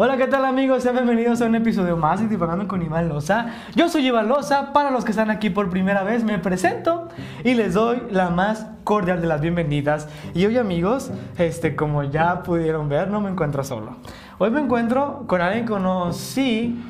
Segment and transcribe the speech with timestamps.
[0.00, 0.84] Hola, ¿qué tal amigos?
[0.84, 3.46] Sean bienvenidos a un episodio más de Divagando con Iván Loza.
[3.74, 7.08] Yo soy Iván Loza, para los que están aquí por primera vez me presento
[7.42, 10.08] y les doy la más cordial de las bienvenidas.
[10.34, 13.96] Y hoy amigos, este, como ya pudieron ver, no me encuentro solo.
[14.38, 16.80] Hoy me encuentro con alguien que conocí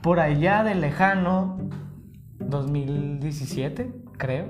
[0.00, 1.60] por allá de lejano
[2.40, 4.46] 2017, creo.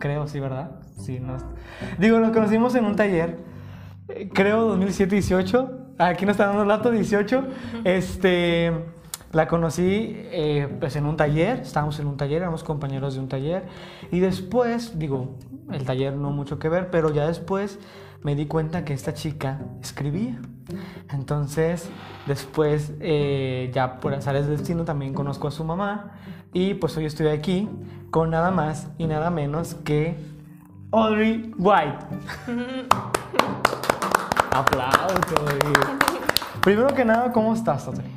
[0.00, 0.72] Creo, sí, ¿verdad?
[0.98, 1.36] Sí, no.
[1.98, 3.38] Digo, nos conocimos en un taller,
[4.08, 5.77] eh, creo 2017-18.
[5.98, 7.44] Aquí nos está dando el dato 18.
[7.82, 8.72] Este,
[9.32, 13.28] la conocí eh, pues en un taller, estábamos en un taller, éramos compañeros de un
[13.28, 13.64] taller.
[14.12, 15.34] Y después, digo,
[15.72, 17.80] el taller no mucho que ver, pero ya después
[18.22, 20.40] me di cuenta que esta chica escribía.
[21.10, 21.88] Entonces,
[22.26, 26.12] después, eh, ya por azares del destino, también conozco a su mamá.
[26.52, 27.68] Y pues hoy estoy aquí
[28.10, 30.16] con nada más y nada menos que
[30.92, 31.98] Audrey White.
[34.50, 35.22] Aplausos.
[36.62, 38.10] Primero que nada, ¿cómo estás, Audrey?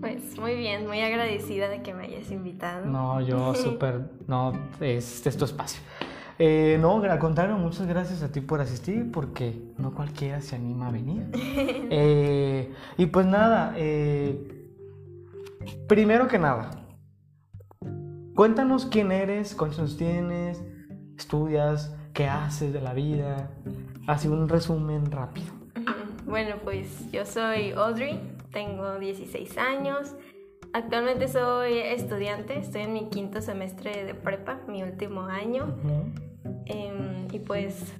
[0.00, 2.86] Pues muy bien, muy agradecida de que me hayas invitado.
[2.86, 5.80] No, yo súper, no, es, es tu espacio.
[6.38, 10.88] Eh, no, al contrario, muchas gracias a ti por asistir, porque no cualquiera se anima
[10.88, 11.26] a venir.
[11.90, 14.68] Eh, y pues nada, eh,
[15.88, 16.70] primero que nada,
[18.34, 20.62] cuéntanos quién eres, cuántos tienes,
[21.16, 23.50] estudias, qué haces de la vida.
[24.06, 25.57] Así un resumen rápido.
[26.28, 28.20] Bueno, pues yo soy Audrey,
[28.52, 30.14] tengo 16 años.
[30.74, 35.74] Actualmente soy estudiante, estoy en mi quinto semestre de prepa, mi último año.
[36.66, 37.94] Em, y pues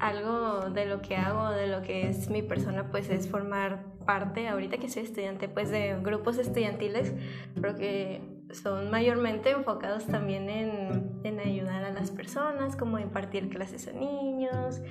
[0.00, 4.46] algo de lo que hago, de lo que es mi persona, pues es formar parte,
[4.46, 7.14] ahorita que soy estudiante, pues de grupos estudiantiles,
[7.54, 8.20] pero que
[8.52, 14.82] son mayormente enfocados también en, en ayudar a las personas, como impartir clases a niños,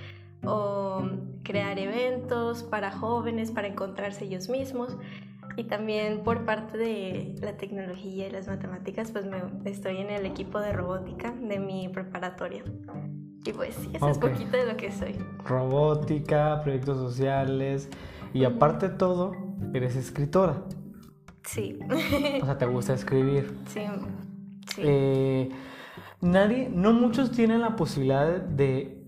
[0.43, 1.03] o
[1.43, 4.97] crear eventos para jóvenes, para encontrarse ellos mismos.
[5.55, 10.25] Y también por parte de la tecnología y las matemáticas, pues me, estoy en el
[10.25, 12.63] equipo de robótica de mi preparatoria.
[13.45, 15.15] Y pues eso es poquito de lo que soy.
[15.45, 17.89] Robótica, proyectos sociales
[18.33, 19.33] y aparte de todo,
[19.73, 20.63] eres escritora.
[21.43, 21.79] Sí.
[22.41, 23.57] o sea, te gusta escribir.
[23.67, 23.81] Sí.
[24.75, 24.81] sí.
[24.85, 25.49] Eh,
[26.21, 28.98] nadie, no muchos tienen la posibilidad de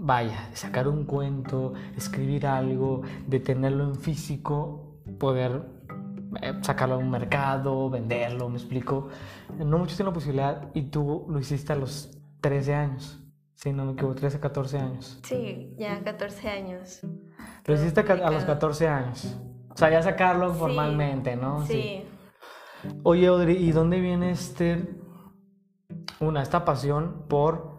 [0.00, 5.62] vaya, sacar un cuento, escribir algo, de tenerlo en físico, poder
[6.40, 9.08] eh, sacarlo a un mercado, venderlo, me explico.
[9.58, 13.22] No muchos tienen la posibilidad y tú lo hiciste a los 13 años,
[13.54, 15.20] si no me equivoco, 13, 14 años.
[15.22, 17.00] Sí, ya 14 años.
[17.66, 19.36] Lo hiciste a los 14 años.
[19.68, 21.66] O sea, ya sacarlo formalmente, ¿no?
[21.66, 22.04] Sí.
[23.02, 24.98] Oye, Audrey, ¿y dónde viene este,
[26.20, 27.69] una, esta pasión por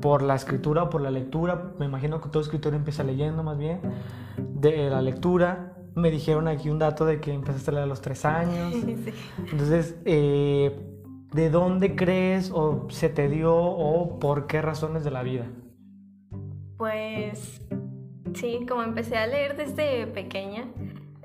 [0.00, 1.72] por la escritura o por la lectura.
[1.78, 3.80] Me imagino que todo escritor empieza leyendo más bien.
[4.36, 5.72] De la lectura.
[5.94, 8.74] Me dijeron aquí un dato de que empezaste a leer a los tres años.
[9.50, 10.78] Entonces, eh,
[11.32, 15.46] ¿de dónde crees o se te dio o por qué razones de la vida?
[16.76, 17.62] Pues
[18.34, 20.66] sí, como empecé a leer desde pequeña,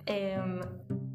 [0.06, 0.62] em,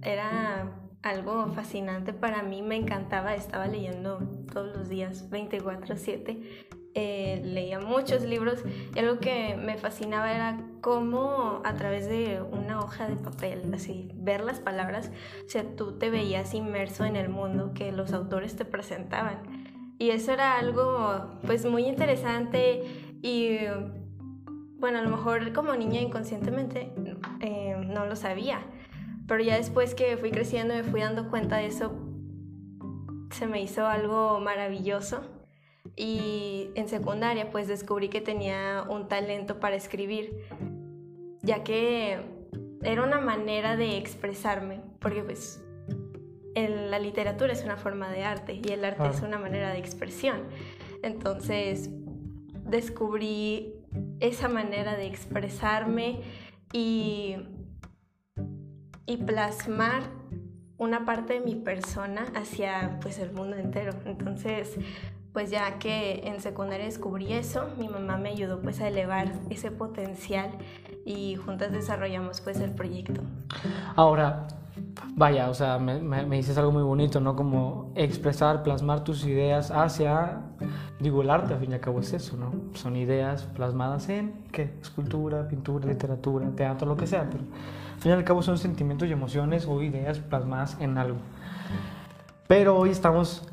[0.02, 0.70] era
[1.02, 4.18] algo fascinante para mí, me encantaba, estaba leyendo
[4.52, 6.42] todos los días, 24/7,
[6.98, 8.64] eh, leía muchos libros
[8.94, 14.10] y algo que me fascinaba era cómo a través de una hoja de papel, así,
[14.14, 15.10] ver las palabras,
[15.44, 19.42] o sea, tú te veías inmerso en el mundo que los autores te presentaban.
[19.98, 22.84] Y eso era algo pues muy interesante
[23.20, 23.58] y
[24.78, 26.94] bueno, a lo mejor como niña inconscientemente
[27.40, 28.60] eh, no lo sabía,
[29.28, 31.92] pero ya después que fui creciendo me fui dando cuenta de eso,
[33.32, 35.35] se me hizo algo maravilloso
[35.96, 40.46] y en secundaria pues descubrí que tenía un talento para escribir,
[41.42, 42.18] ya que
[42.82, 45.62] era una manera de expresarme, porque pues
[46.54, 50.44] la literatura es una forma de arte y el arte es una manera de expresión.
[51.02, 51.90] Entonces
[52.64, 53.74] descubrí
[54.20, 56.20] esa manera de expresarme
[56.72, 57.36] y,
[59.06, 60.02] y plasmar
[60.78, 63.92] una parte de mi persona hacia pues el mundo entero.
[64.04, 64.76] Entonces
[65.36, 69.70] pues ya que en secundaria descubrí eso, mi mamá me ayudó pues a elevar ese
[69.70, 70.48] potencial
[71.04, 73.20] y juntas desarrollamos pues el proyecto.
[73.96, 74.48] Ahora,
[75.14, 77.36] vaya, o sea, me, dices algo muy bonito, ¿no?
[77.36, 80.40] Como expresar, plasmar tus ideas hacia,
[81.00, 82.54] digo, el arte, al fin y al cabo es eso, ¿no?
[82.72, 84.72] Son ideas plasmadas en, ¿qué?
[84.80, 87.44] Escultura, pintura, literatura, teatro, lo que sea, pero
[87.94, 91.18] al fin y al cabo son sentimientos y emociones o ideas plasmadas en algo.
[92.48, 93.46] Pero hoy estamos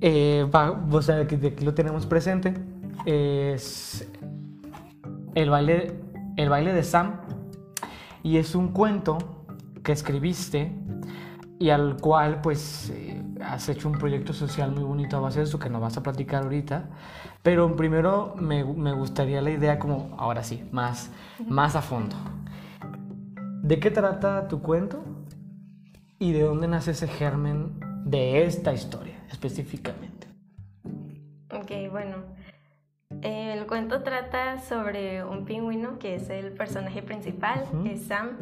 [0.00, 0.46] eh,
[0.90, 2.54] o sea, que aquí lo tenemos presente,
[3.04, 4.08] es
[5.34, 6.00] el baile,
[6.36, 7.20] el baile de Sam.
[8.22, 9.18] Y es un cuento
[9.82, 10.72] que escribiste
[11.58, 15.44] y al cual pues eh, has hecho un proyecto social muy bonito a base de
[15.46, 16.84] eso que nos vas a platicar ahorita.
[17.42, 21.10] Pero primero me, me gustaría la idea como, ahora sí, más,
[21.46, 22.16] más a fondo.
[23.62, 25.02] ¿De qué trata tu cuento?
[26.18, 30.26] ¿Y de dónde nace ese germen de esta historia específicamente?
[31.52, 32.24] Ok, bueno.
[33.22, 38.38] El cuento trata sobre un pingüino que es el personaje principal, es Sam,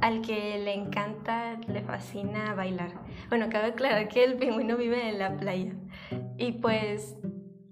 [0.00, 2.90] al que le encanta, le fascina bailar.
[3.28, 5.72] Bueno, cabe aclarar que el pingüino vive en la playa
[6.36, 7.16] y pues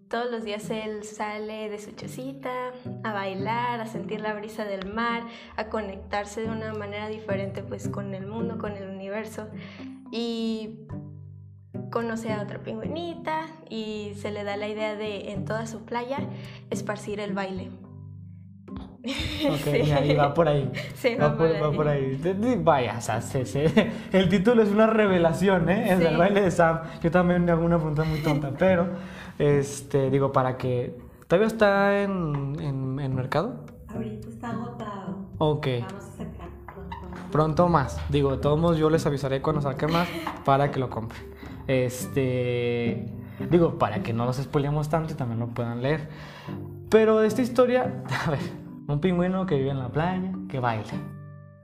[0.08, 2.72] todos los días él sale de su chocita
[3.02, 5.24] a bailar, a sentir la brisa del mar,
[5.56, 9.48] a conectarse de una manera diferente pues con el mundo, con el universo
[10.12, 10.86] y
[11.90, 16.18] conoce a otra pingüinita y se le da la idea de en toda su playa
[16.70, 17.70] esparcir el baile.
[19.48, 19.66] Ok,
[19.96, 20.70] ahí va por ahí.
[20.94, 21.60] Sí, va, por, ahí.
[21.60, 22.20] va por ahí.
[22.62, 23.20] Vaya, o sea,
[24.12, 25.92] el título es una revelación, ¿eh?
[25.92, 26.04] Es Sí.
[26.06, 26.80] el baile de Sam.
[27.02, 28.88] Yo también me hago una pregunta muy tonta, pero,
[29.38, 30.96] este, digo, para que...
[31.28, 33.64] ¿Todavía está en, en, en mercado?
[33.88, 35.16] Ahorita está agotado.
[35.38, 35.66] Ok.
[35.80, 36.96] Vamos a sacar pronto.
[37.32, 38.00] Pronto más.
[38.10, 40.08] Digo, de todos modos yo les avisaré cuando saque más
[40.44, 41.22] para que lo compren.
[41.66, 43.06] Este...
[43.50, 46.08] Digo, para que no los spoilemos tanto y también lo puedan leer.
[46.88, 48.40] Pero de esta historia, a ver,
[48.86, 50.94] un pingüino que vive en la playa, que baila.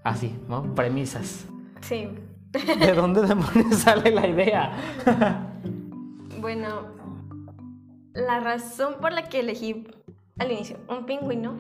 [0.05, 0.75] Así, ¿no?
[0.75, 1.47] Premisas.
[1.81, 2.09] Sí.
[2.53, 4.73] ¿De dónde demonios sale la idea?
[6.41, 6.89] Bueno,
[8.13, 9.87] la razón por la que elegí
[10.39, 11.55] al inicio un pingüino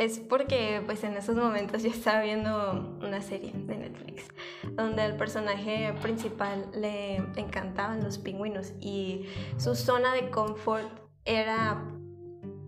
[0.00, 4.24] es porque pues en esos momentos yo estaba viendo una serie de Netflix
[4.72, 9.26] donde al personaje principal le encantaban los pingüinos y
[9.58, 10.88] su zona de confort
[11.26, 11.84] era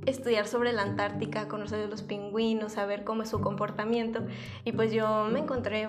[0.05, 4.27] estudiar sobre la Antártica, conocer los pingüinos, saber cómo es su comportamiento.
[4.65, 5.89] Y pues yo me encontré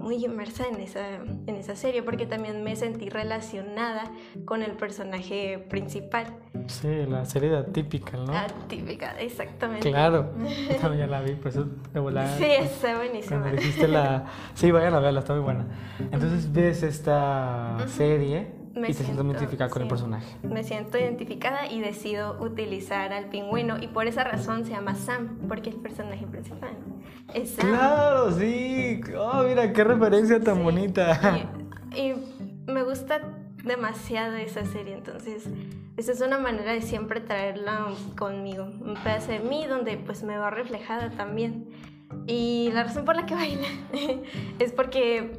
[0.00, 1.16] muy inmersa en esa,
[1.46, 4.04] en esa serie porque también me sentí relacionada
[4.44, 6.26] con el personaje principal.
[6.66, 8.36] Sí, la serie de Atypical, ¿no?
[8.36, 9.90] Atípica, exactamente.
[9.90, 10.30] Claro,
[10.80, 12.36] también ya la vi, por eso de volada.
[12.36, 13.40] Sí, está buenísima.
[13.40, 14.26] Cuando dijiste la...
[14.54, 15.66] Sí, vayan a verla, está muy buena.
[16.10, 19.90] Entonces ves esta serie Me y te sientes siento- identificada con el sí.
[19.90, 20.36] personaje.
[20.42, 25.38] Me siento identificada y decido utilizar al pingüino y por esa razón se llama Sam,
[25.48, 26.70] porque es el personaje principal.
[27.34, 27.68] Es Sam.
[27.68, 29.00] Claro, sí.
[29.18, 30.62] Oh, mira, qué referencia tan Sí.
[30.62, 31.38] bonita.
[31.96, 32.14] Y, y
[32.66, 33.20] me gusta
[33.64, 35.48] demasiado esa serie, entonces
[35.96, 40.38] esa es una manera de siempre traerla conmigo, un pedazo de mí donde pues me
[40.38, 41.68] va reflejada también.
[42.26, 43.66] Y la razón por la que baila
[44.60, 45.32] es porque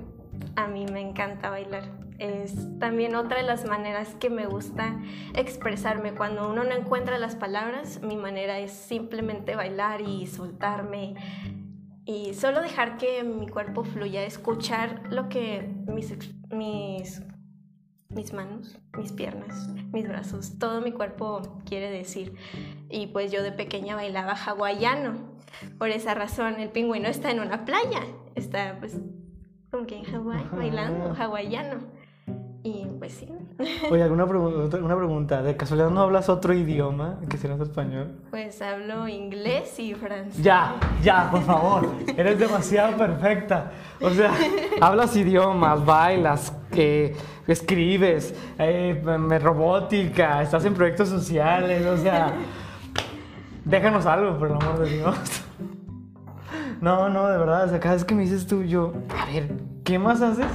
[0.58, 1.84] a mí me encanta bailar.
[2.22, 5.02] Es también otra de las maneras que me gusta
[5.34, 6.14] expresarme.
[6.14, 11.16] Cuando uno no encuentra las palabras, mi manera es simplemente bailar y soltarme
[12.06, 16.16] y solo dejar que mi cuerpo fluya, escuchar lo que mis,
[16.52, 17.24] mis,
[18.10, 22.36] mis manos, mis piernas, mis brazos, todo mi cuerpo quiere decir.
[22.88, 25.40] Y pues yo de pequeña bailaba hawaiano.
[25.80, 28.04] Por esa razón el pingüino está en una playa,
[28.36, 29.00] está pues
[29.72, 32.01] como que en Hawái bailando hawaiano.
[32.64, 33.28] Y pues sí,
[33.90, 35.42] Oye, alguna pregunta, una pregunta.
[35.42, 38.12] ¿De casualidad no hablas otro idioma que sea español?
[38.30, 40.44] pues hablo inglés y francés.
[40.44, 41.90] Ya, ya, por favor.
[42.16, 43.72] Eres demasiado perfecta.
[44.00, 44.32] O sea,
[44.82, 47.16] hablas idiomas, bailas, eh,
[47.48, 49.02] escribes, eh,
[49.42, 52.34] robótica, estás en proyectos sociales, o sea,
[53.66, 55.18] déjanos algo, por el amor de Dios.
[56.80, 59.52] No, no, de verdad, o sea, cada vez que me dices tú, yo, a ver,
[59.84, 60.48] ¿qué más haces?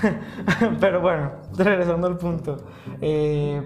[0.80, 2.66] Pero bueno, regresando al punto.
[3.00, 3.62] eh,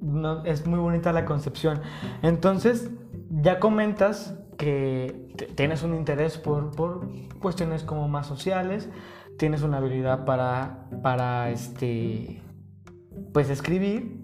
[0.00, 1.80] no, es muy bonita la concepción.
[2.22, 2.90] Entonces,
[3.30, 7.08] ya comentas que tienes un interés por, por
[7.40, 8.90] cuestiones como más sociales,
[9.38, 12.42] tienes una habilidad para, para este,
[13.32, 14.20] pues escribir.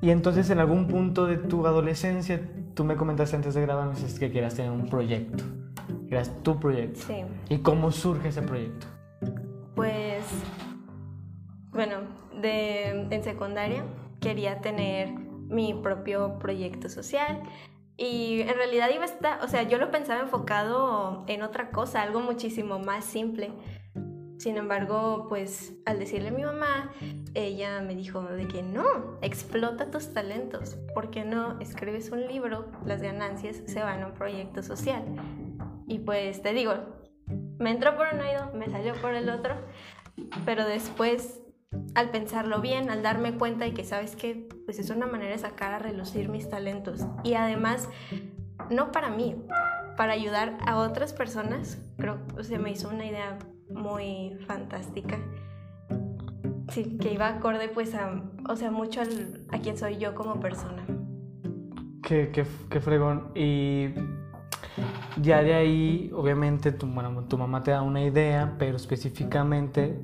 [0.00, 2.40] Y entonces en algún punto de tu adolescencia,
[2.74, 5.42] tú me comentaste antes de grabar, que querías tener un proyecto.
[6.04, 7.00] Querías tu proyecto.
[7.00, 7.24] Sí.
[7.48, 8.86] ¿Y cómo surge ese proyecto?
[9.78, 10.24] Pues,
[11.70, 11.98] bueno,
[12.34, 13.84] de, en secundaria
[14.20, 17.44] quería tener mi propio proyecto social
[17.96, 22.02] y en realidad iba a estar, o sea, yo lo pensaba enfocado en otra cosa,
[22.02, 23.52] algo muchísimo más simple.
[24.38, 26.92] Sin embargo, pues al decirle a mi mamá,
[27.34, 30.76] ella me dijo de que no, explota tus talentos.
[30.92, 32.66] ¿Por qué no escribes un libro?
[32.84, 35.04] Las ganancias se van a un proyecto social.
[35.86, 36.97] Y pues te digo,
[37.58, 39.54] me entró por un oído, me salió por el otro,
[40.44, 41.40] pero después,
[41.94, 44.48] al pensarlo bien, al darme cuenta de que, ¿sabes qué?
[44.64, 47.04] Pues es una manera de sacar a relucir mis talentos.
[47.24, 47.88] Y además,
[48.70, 49.36] no para mí,
[49.96, 53.38] para ayudar a otras personas, creo que se me hizo una idea
[53.70, 55.18] muy fantástica.
[56.70, 60.38] Sí, que iba acorde pues a, o sea, mucho al- a quien soy yo como
[60.38, 60.84] persona.
[62.02, 63.32] Qué, qué, qué fregón.
[63.34, 63.88] Y
[65.16, 69.98] ya de ahí, obviamente, tu, mamá te da una idea, pero específicamente,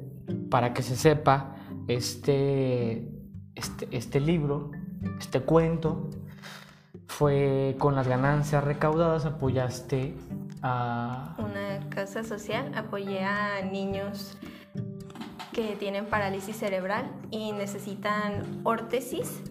[0.51, 1.57] para que se sepa,
[1.89, 3.09] este,
[3.55, 4.71] este, este libro,
[5.21, 6.11] este cuento,
[7.07, 10.17] fue con las ganancias recaudadas, apoyaste
[10.63, 11.37] a...
[11.39, 14.37] Una casa social, apoyé a niños
[15.53, 19.43] que tienen parálisis cerebral y necesitan órtesis.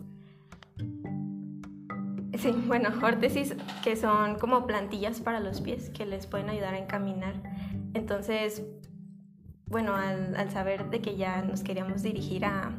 [2.44, 6.78] Sí, bueno, órtesis que son como plantillas para los pies que les pueden ayudar a
[6.80, 7.36] encaminar.
[7.94, 8.64] Entonces,
[9.68, 12.72] bueno, al, al saber de que ya nos queríamos dirigir a,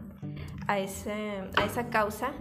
[0.67, 2.33] a, ese- a esa causa,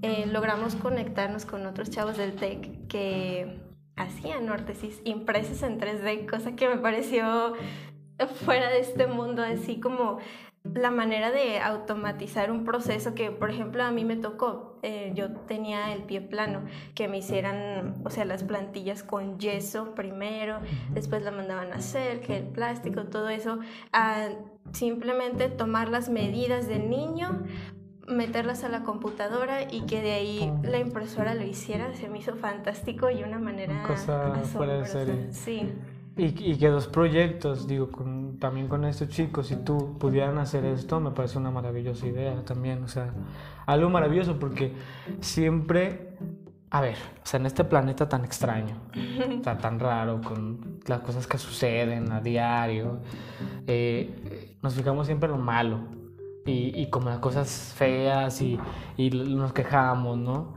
[0.00, 3.60] eh, logramos conectarnos con otros chavos del TEC que
[3.96, 7.52] hacían órtesis impresas en 3D, cosa que me pareció
[8.46, 10.18] fuera de este mundo, así como
[10.64, 14.78] la manera de automatizar un proceso que, por ejemplo, a mí me tocó.
[14.84, 16.62] eh, yo tenía el pie plano,
[16.96, 20.58] que me hicieran, o sea, las plantillas con yeso primero,
[20.90, 23.60] después la mandaban a hacer, que el plástico, todo eso,
[23.92, 24.30] a
[24.72, 27.44] simplemente tomar las medidas del niño,
[28.08, 32.34] meterlas a la computadora y que de ahí la impresora lo hiciera, se me hizo
[32.34, 35.32] fantástico y una manera Cosa fuera de serie.
[35.32, 35.72] Sí.
[36.16, 40.64] Y, y que dos proyectos, digo, con- también con estos chicos, si tú pudieran hacer
[40.66, 43.14] esto, me parece una maravillosa idea también, o sea,
[43.64, 44.74] algo maravilloso porque
[45.20, 46.18] siempre,
[46.70, 48.74] a ver, o sea, en este planeta tan extraño,
[49.40, 53.00] o sea, tan raro, con las cosas que suceden a diario,
[53.66, 55.78] eh, nos fijamos siempre en lo malo
[56.44, 58.58] y, y como las cosas feas y,
[58.98, 60.54] y nos quejamos, ¿no?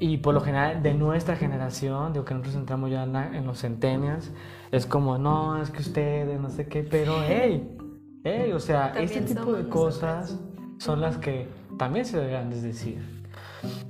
[0.00, 3.46] Y por lo general, de nuestra generación, digo que nosotros entramos ya en, la- en
[3.46, 4.30] los centenias,
[4.70, 7.76] es como, no, es que ustedes, no sé qué, pero hey,
[8.24, 10.38] hey, o sea, También este tipo de cosas
[10.78, 12.98] son las que también se deberían de decir.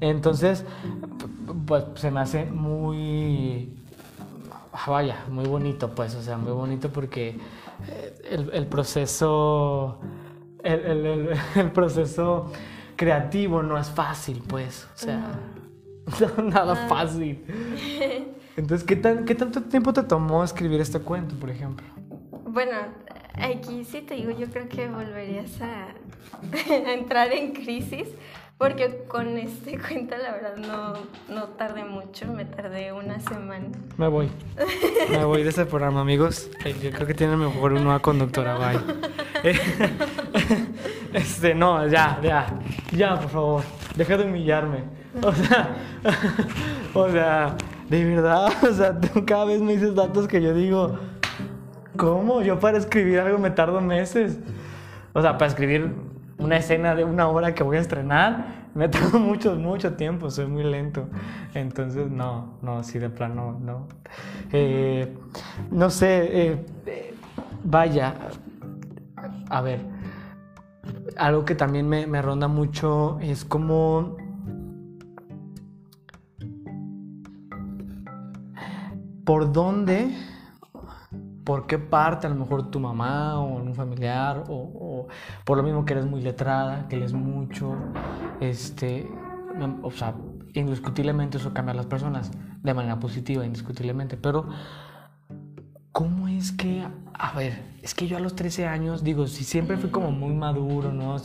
[0.01, 0.65] Entonces,
[1.67, 3.75] pues se me hace muy,
[4.73, 7.39] ah, vaya, muy bonito, pues, o sea, muy bonito porque
[7.89, 9.99] eh, el, el proceso,
[10.63, 11.07] el-
[11.57, 12.51] el proceso
[12.99, 15.41] creativo no es fácil, pues, o sea,
[16.43, 17.45] nada fácil.
[18.57, 21.87] Entonces, ¿qué, tan, ¿qué tanto tiempo te tomó escribir este cuento, por ejemplo?
[22.45, 22.73] Bueno,
[23.35, 25.95] aquí sí te digo, yo creo que volverías a,
[26.89, 28.09] a entrar en crisis,
[28.59, 30.95] porque con este cuento la verdad no,
[31.35, 33.69] no tardé mucho, me tardé una semana.
[33.97, 34.29] Me voy.
[35.11, 36.51] Me voy de ese programa, amigos.
[36.83, 38.81] Yo creo que tiene mejor una conductora, bye.
[41.13, 42.47] Este, no, ya, ya.
[42.93, 43.63] Ya, por favor.
[43.97, 44.85] Deja de humillarme.
[45.23, 45.77] O sea,
[46.95, 47.57] o sea,
[47.89, 50.99] de verdad, o sea, tú cada vez me dices datos que yo digo,
[51.97, 52.43] ¿cómo?
[52.43, 54.39] Yo para escribir algo me tardo meses.
[55.15, 55.93] O sea, para escribir
[56.39, 60.47] una escena de una hora que voy a estrenar, me tardo mucho, mucho tiempo, soy
[60.47, 61.09] muy lento.
[61.55, 63.89] Entonces, no, no, sí, de plano, no.
[64.53, 65.17] Eh,
[65.71, 66.65] no sé, eh,
[67.65, 68.15] vaya,
[69.51, 69.81] a ver,
[71.17, 74.17] algo que también me, me ronda mucho es como...
[79.25, 80.17] ¿Por dónde
[81.49, 85.09] por qué parte, a lo mejor tu mamá o un familiar, o,
[85.47, 87.75] por lo mismo que eres muy letrada, que lees mucho,
[88.39, 89.11] este,
[89.57, 90.15] no, o sea,
[90.53, 92.31] indiscutiblemente eso cambia a las personas
[92.63, 94.47] de manera positiva, indiscutiblemente, pero
[95.93, 99.77] ¿cómo es que, a ver, es que yo a los 13 años, digo, si siempre
[99.77, 101.19] fui como muy maduro, ¿no?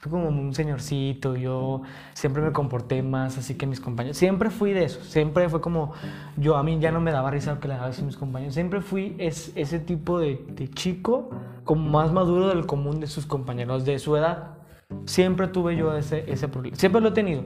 [0.00, 4.72] Fui como un señorcito, yo siempre me comporté más así que mis compañeros, siempre fui
[4.72, 5.92] de eso, siempre fue como,
[6.36, 8.54] yo a mí ya no me daba risa lo que le daba a mis compañeros,
[8.54, 11.30] siempre fui es, ese tipo de, chico
[11.64, 14.58] como más maduro del común de sus compañeros de su edad.
[15.06, 17.42] Siempre tuve yo ese, ese problema, siempre lo he tenido,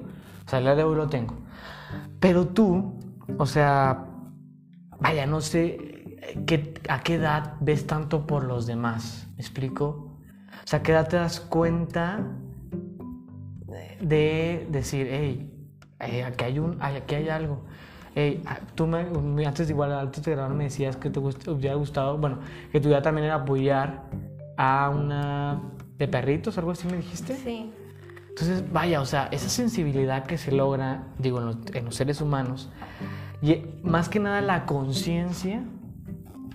[0.46, 1.35] o sea, día de hoy lo tengo.
[2.18, 2.94] Pero tú,
[3.38, 4.06] o sea,
[4.99, 5.86] vaya, no sé
[6.47, 9.28] ¿qué- a qué edad ves tanto por los demás.
[9.37, 10.18] ¿Me explico?
[10.64, 12.21] O sea, ¿a qué edad te das cuenta
[14.00, 15.52] de decir, hey,
[16.00, 17.64] eh, aquí hay un, aquí hay algo.
[18.14, 19.06] Hey, ah, tú me,
[19.47, 22.38] antes igual, antes de grabar me decías que te gust- hubiera gustado, bueno,
[22.73, 24.04] que tu idea también era apoyar
[24.56, 25.61] a una
[25.99, 27.37] de perritos, algo así me dijiste.
[27.37, 27.71] Sí.
[28.30, 32.21] Entonces, vaya, o sea, esa sensibilidad que se logra, digo, en los, en los seres
[32.21, 32.71] humanos,
[33.42, 35.62] y más que nada la conciencia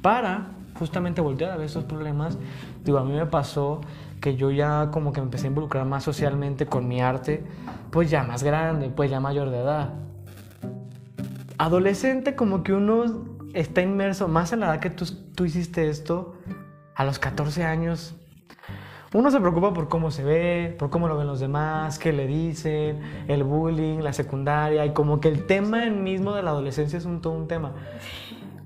[0.02, 2.38] para justamente voltear a ver esos problemas.
[2.84, 3.82] Digo, a mí me pasó
[4.20, 7.44] que yo ya como que me empecé a involucrar más socialmente con mi arte,
[7.90, 9.94] pues ya más grande, pues ya mayor de edad.
[11.58, 15.06] Adolescente como que uno está inmerso, más en la edad que tú,
[15.36, 16.36] tú hiciste esto,
[16.96, 18.16] a los 14 años,
[19.14, 22.28] uno se preocupa por cómo se ve, por cómo lo ven los demás, qué le
[22.28, 27.06] dicen, el bullying, la secundaria, y como que el tema mismo de la adolescencia es
[27.06, 27.74] un, todo un tema.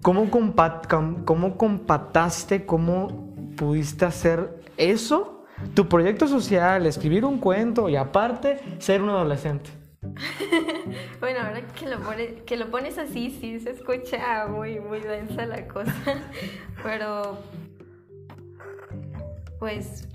[0.05, 5.45] ¿Cómo, compat, com- cómo compataste, cómo pudiste hacer eso?
[5.73, 9.71] Tu proyecto social, escribir un cuento y aparte ser un adolescente.
[11.19, 15.47] Bueno, ahora que lo, pone- que lo pones así, sí se escucha muy, muy densa
[15.47, 15.95] la cosa.
[16.83, 17.39] Pero,
[19.57, 20.07] pues,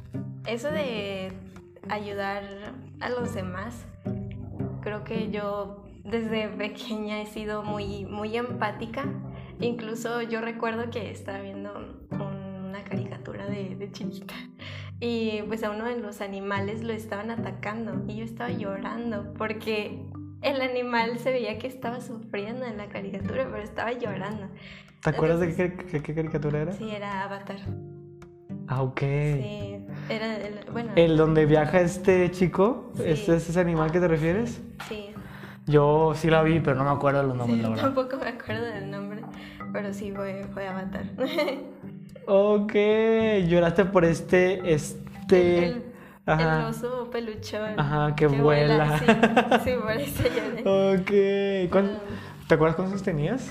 [0.47, 1.33] eso de
[1.89, 2.45] ayudar
[3.01, 3.75] a los demás,
[4.83, 9.05] creo que yo desde pequeña he sido muy, muy empática.
[9.61, 11.73] Incluso yo recuerdo que estaba viendo
[12.11, 14.35] una caricatura de, de chiquita
[15.01, 19.99] y pues a uno de los animales lo estaban atacando y yo estaba llorando porque
[20.43, 24.47] el animal se veía que estaba sufriendo en la caricatura, pero estaba llorando.
[25.03, 26.73] ¿Te acuerdas de qué, qué- qué caricatura era?
[26.73, 27.59] Sí, era Avatar.
[28.69, 29.01] Ah, ok.
[29.01, 29.77] Sí,
[30.09, 30.93] era el, bueno.
[30.97, 32.93] ¿El donde viaja este chico?
[32.95, 33.03] Sí.
[33.07, 34.61] ¿Este es ese animal que te refieres?
[34.89, 35.11] Sí,
[35.67, 37.85] Yo sí la vi, pero no me acuerdo los nombres, sí, la verdad.
[37.85, 39.10] tampoco me acuerdo del nombre,
[39.73, 41.05] pero sí fue, fue Avatar.
[42.27, 42.73] Ok,
[43.49, 45.59] lloraste por este, este...
[45.59, 45.83] el, el
[46.27, 46.69] Ajá.
[46.69, 47.79] oso peluchón.
[47.79, 48.99] Ajá, que vuela.
[48.99, 49.07] Sí,
[49.65, 51.67] sí, por eso lloré.
[51.67, 51.71] Ok.
[51.73, 51.99] ¿Cuán-
[52.47, 53.51] ¿Te acuerdas cuántos tenías?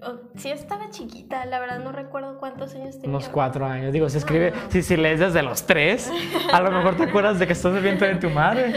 [0.00, 3.08] Oh, sí, estaba chiquita, la verdad no recuerdo cuántos años tenía.
[3.10, 3.92] Unos cuatro años.
[3.92, 4.52] Digo, se escribe...
[4.54, 4.66] Ah.
[4.68, 6.10] Si, si lees desde los tres,
[6.52, 8.72] a lo mejor te acuerdas de que estás el vientre de tu madre.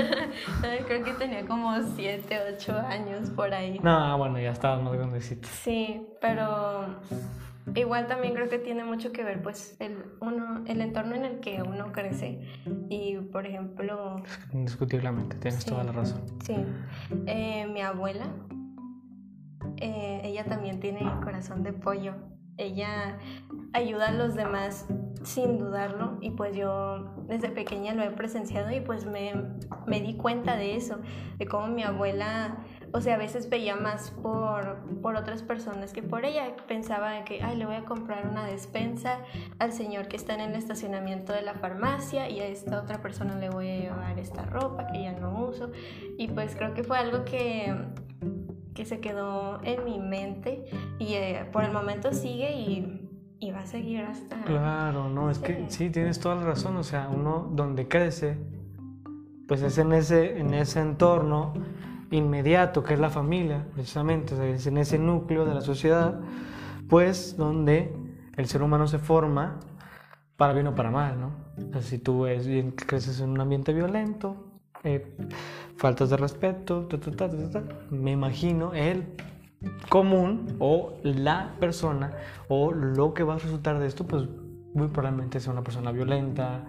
[0.88, 3.80] Creo que tenía como 7, 8 años por ahí.
[3.84, 5.48] No, bueno, ya estabas más grandecito.
[5.52, 6.86] Sí, pero
[7.76, 11.40] igual también creo que tiene mucho que ver pues el, uno, el entorno en el
[11.40, 12.42] que uno crece.
[12.90, 14.24] Y por ejemplo,
[14.54, 15.70] Indiscutiblemente, tienes Sí.
[15.70, 16.22] toda la razón.
[16.44, 16.56] sí,
[17.28, 18.26] eh, mi abuela,
[19.82, 22.14] eh, ella también tiene corazón de pollo.
[22.58, 23.18] Ella
[23.74, 24.88] ayuda a los demás
[25.24, 29.34] sin dudarlo y pues yo desde pequeña lo he presenciado y pues me,
[29.86, 31.00] me di cuenta de eso,
[31.38, 32.58] de cómo mi abuela,
[32.94, 36.56] o sea, a veces veía más por, por otras personas que por ella.
[36.68, 39.20] Pensaba que, ay, le voy a comprar una despensa
[39.60, 43.36] al señor que está en el estacionamiento de la farmacia y a esta otra persona
[43.38, 45.72] le voy a llevar esta ropa que ya no uso.
[46.18, 47.74] Y pues creo que fue algo que,
[48.74, 50.66] que se quedó en mi mente
[51.00, 54.42] y eh, por el momento sigue y, y va a seguir hasta...
[54.44, 55.86] Claro, no, es que Sí.
[55.86, 56.78] sí, tienes toda la razón.
[56.78, 58.38] O sea, uno donde crece,
[59.48, 61.54] pues es en ese, en ese entorno
[62.12, 66.20] inmediato que es la familia, precisamente, o sea, es en ese núcleo de la sociedad,
[66.90, 67.94] pues donde
[68.36, 69.60] el ser humano se forma
[70.36, 71.32] para bien o para mal, ¿no?
[71.70, 72.48] O sea, si tú es
[72.86, 74.52] creces en un ambiente violento,
[74.84, 75.16] eh,
[75.82, 79.04] faltas de respeto, ta, ta, ta, me imagino el
[79.90, 82.12] común o la persona
[82.50, 84.28] o lo que va a resultar de esto, pues
[84.76, 86.64] muy probablemente sea una persona violenta,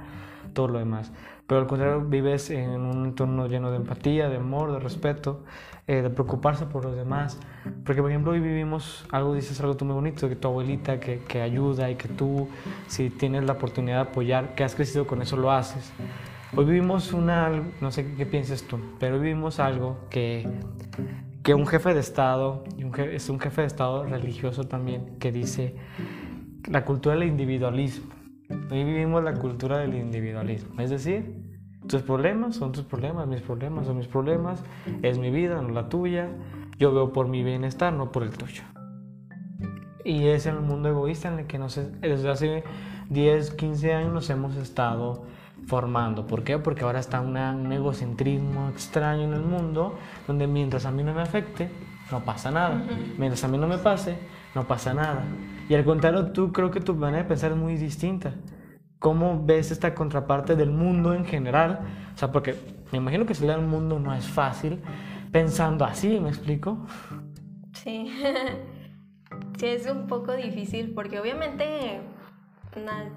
[0.55, 1.13] todo lo demás.
[1.47, 5.45] Pero al contrario, vives en un entorno lleno de empatía, de amor, de respeto,
[5.87, 7.39] eh, de preocuparse por los demás.
[7.85, 11.19] Porque, por ejemplo, hoy vivimos algo, dices algo tú muy bonito, que tu abuelita que,
[11.19, 12.49] que ayuda y que tú,
[12.87, 15.93] si tienes la oportunidad de apoyar, que has crecido con eso, lo haces.
[16.55, 20.47] Hoy vivimos una, no sé qué, piensas tú, pero hoy vivimos algo que,
[21.43, 25.17] que un jefe de Estado, y un je- es un jefe de Estado religioso también,
[25.19, 25.77] que dice
[26.69, 28.13] la cultura del individualismo.
[28.71, 31.41] Hoy vivimos la cultura del individualismo, es decir,
[31.89, 34.63] tus problemas son tus problemas, mis problemas son mis problemas,
[35.01, 36.29] es mi vida, no la tuya,
[36.79, 38.63] yo veo por mi bienestar, no por el tuyo.
[40.05, 42.65] Y es el mundo egoísta en el que nos, desde hace
[43.09, 45.25] 10, 15 años nos hemos estado
[45.67, 46.27] formando.
[46.27, 46.59] ¿Por qué?
[46.59, 49.97] Porque ahora está una- un egocentrismo extraño en el mundo,
[50.27, 51.71] donde mientras a mí no me afecte,
[52.11, 52.83] no pasa nada.
[53.19, 54.17] Mientras a mí no me pase,
[54.55, 55.25] no pasa nada.
[55.69, 58.35] Y al contrario, tú creo que tu manera de pensar es muy distinta.
[58.99, 61.81] ¿Cómo ves esta contraparte del mundo en general?
[62.15, 62.55] O sea, porque
[62.93, 64.81] me imagino que salir al mundo no es fácil
[65.33, 66.87] pensando así, ¿me explico?
[67.73, 68.13] Sí.
[69.59, 72.01] sí, es un poco difícil porque obviamente,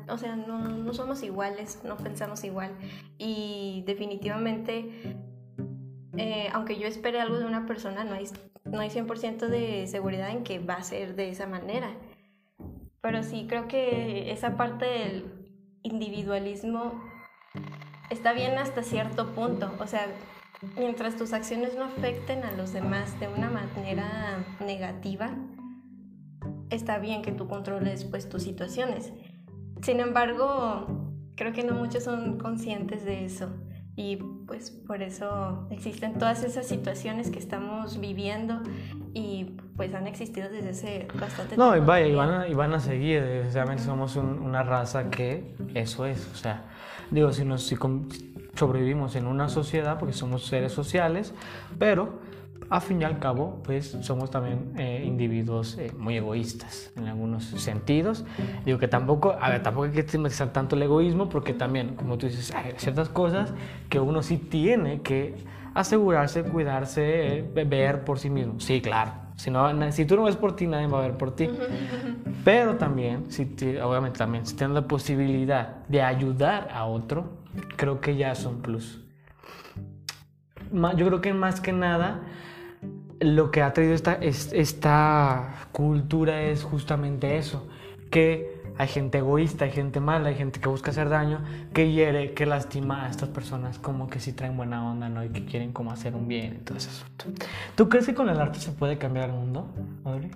[0.08, 2.72] o sea, no, no somos iguales, no pensamos igual.
[3.18, 5.18] Y definitivamente,
[6.18, 8.26] eh, aunque yo espere algo de una persona, no hay,
[8.66, 11.96] no hay 100% de seguridad en que va a ser de esa manera.
[13.02, 15.26] Pero sí creo que esa parte del
[15.84, 17.02] individualismo
[18.10, 19.72] está bien hasta cierto punto.
[19.80, 20.08] O sea,
[20.78, 25.32] mientras tus acciones no afecten a los demás de una manera negativa,
[26.70, 29.14] está bien que tú controles pues tus situaciones.
[29.86, 30.88] Sin embargo,
[31.36, 33.50] creo que no muchos son conscientes de eso,
[33.98, 38.62] Y pues por eso existen todas esas situaciones que estamos viviendo
[39.14, 41.88] y pues han existido desde hace bastante No, tiempo.
[41.88, 43.24] vaya, y van a, y van a seguir.
[43.24, 46.30] Desgraciadamente somos un- una raza que eso es.
[46.34, 46.66] O sea,
[47.10, 47.78] digo, si, nos, si
[48.56, 51.34] sobrevivimos en una sociedad, porque somos seres sociales,
[51.80, 52.20] pero
[52.70, 57.44] a fin y al cabo, pues somos también eh, individuos eh, muy egoístas en algunos
[57.44, 58.26] sentidos.
[58.66, 62.18] Digo que tampoco, a ver, tampoco hay que estigmatizar tanto el egoísmo, porque también, como
[62.18, 63.54] tú dices, hay ciertas cosas
[63.90, 65.36] que uno sí tiene que
[65.76, 68.60] asegurarse, cuidarse, eh, ver por sí mismo.
[68.60, 69.12] Sí, claro.
[69.36, 71.50] Si, no, si tú no ves por ti, nadie va a ver por ti.
[72.44, 77.26] Pero también, si ti- obviamente también, si tienes la posibilidad de ayudar a otro,
[77.76, 79.02] creo que ya es un plus.
[80.72, 82.22] Yo creo que más que nada,
[83.20, 87.68] lo que ha traído esta, es- esta cultura es justamente eso,
[88.12, 91.40] que hay gente egoísta, hay gente mala, hay gente que busca hacer daño,
[91.74, 95.24] que hiere, que lastima a estas personas como que sí traen buena onda, ¿no?
[95.24, 97.26] Y que quieren como hacer un bien y todo ese asunto.
[97.76, 99.68] ¿Tú crees que con el arte se puede cambiar el mundo,
[100.04, 100.30] Audrey?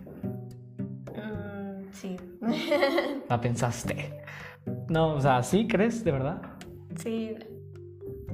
[1.15, 2.15] Mm, sí.
[3.27, 4.21] La pensaste.
[4.87, 6.41] No, o sea, ¿sí crees, de verdad?
[6.95, 7.35] Sí,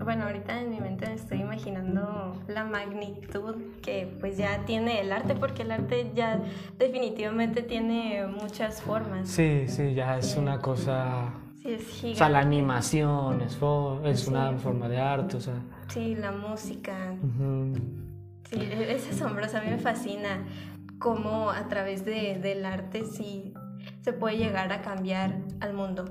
[0.03, 5.11] bueno, ahorita en mi mente me estoy imaginando la magnitud que pues ya tiene el
[5.11, 6.39] arte, porque el arte ya
[6.77, 9.27] definitivamente tiene muchas formas.
[9.29, 11.31] Sí, sí, ya es una cosa...
[11.61, 12.17] Sí, es O gigante.
[12.19, 13.57] sea, la animación es,
[14.03, 14.29] es Sí.
[14.29, 15.55] una forma de arte, o sea...
[15.87, 17.15] Sí, la música.
[17.23, 17.73] ujú.
[18.49, 19.57] Sí, e- es asombroso.
[19.57, 20.45] A mí me fascina
[20.99, 23.53] cómo a través de- del arte sí
[24.01, 26.05] se puede llegar a cambiar al mundo.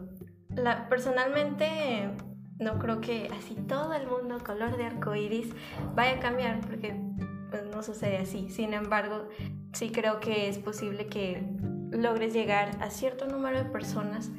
[0.56, 2.10] La, personalmente
[2.58, 5.48] no creo que así todo el mundo color de arco iris
[5.94, 6.94] vaya a cambiar porque
[7.50, 8.48] pues, no sucede así.
[8.48, 9.28] Sin embargo,
[9.72, 11.46] sí creo que es posible que
[11.90, 14.30] logres llegar a cierto número de personas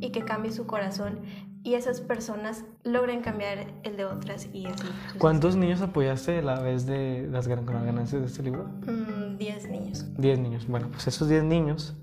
[0.00, 1.20] y que cambie su corazón
[1.64, 4.88] y esas personas logren cambiar el de otras y así.
[5.18, 8.64] ¿Cuántos niños apoyaste a la vez de las ganancias de este libro?
[8.86, 10.06] Mm, 10 niños.
[10.18, 10.66] 10 niños.
[10.66, 11.94] Bueno, pues esos 10 niños,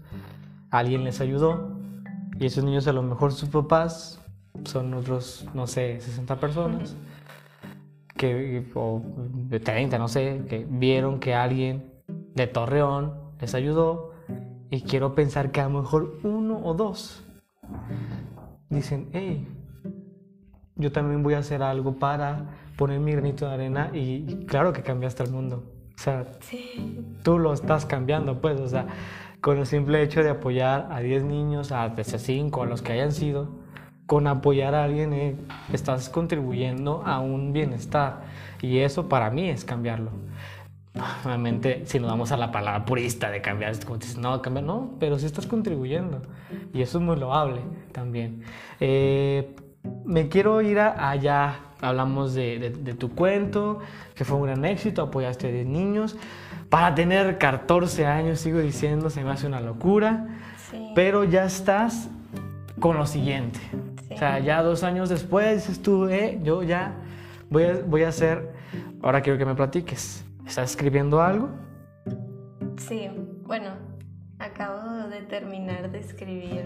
[0.71, 1.77] alguien les ayudó
[2.39, 4.18] y esos niños a lo mejor sus papás
[4.65, 6.95] son otros, no sé, 60 personas
[8.15, 9.01] que, o
[9.47, 11.91] de 30, no sé, que vieron que alguien
[12.35, 14.11] de Torreón les ayudó
[14.69, 17.23] y quiero pensar que a lo mejor uno o dos
[18.69, 19.47] dicen, hey,
[20.75, 22.45] yo también voy a hacer algo para
[22.77, 25.63] poner mi granito de arena y, y claro que cambiaste el mundo.
[25.95, 27.01] O sea, Sí.
[27.23, 28.87] tú lo estás cambiando, pues, o sea,
[29.41, 33.11] con el simple hecho de apoyar a 10 niños, a 5, a los que hayan
[33.11, 33.58] sido,
[34.09, 35.35] con apoyar a alguien, eh,
[35.71, 38.21] estás contribuyendo a un bienestar.
[38.59, 40.09] Y eso para mí es cambiarlo.
[41.23, 44.65] Obviamente, si nos vamos a la palabra purista de cambiar, es como dices, no, cambiar,
[44.65, 46.23] no, pero sí estás contribuyendo.
[46.73, 48.41] Y eso es muy loable también.
[48.79, 49.55] Eh,
[50.05, 51.59] me quiero ir a allá.
[51.79, 53.77] Hablamos de, de- de tu cuento,
[54.15, 56.17] que fue un gran éxito, apoyaste a 10 niños.
[56.69, 60.25] Para tener 14 años, sigo diciendo, se me hace una locura.
[60.71, 60.91] Sí.
[60.95, 62.09] Pero ya estás
[62.79, 63.59] con lo siguiente.
[64.19, 66.93] O sea, ya dos años después tú, eh, yo ya
[67.49, 68.51] voy a, voy a hacer,
[69.01, 70.25] ahora quiero que me platiques.
[70.45, 71.49] ¿Estás escribiendo algo?
[72.75, 73.09] Sí,
[73.43, 73.69] bueno,
[74.37, 76.65] acabo de terminar de escribir